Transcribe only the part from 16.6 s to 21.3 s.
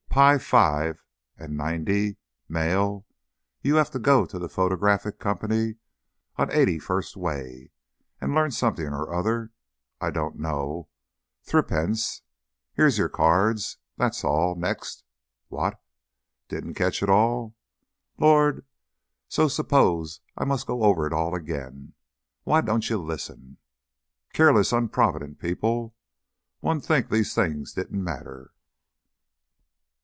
catch it all? Lor! So suppose I must go over it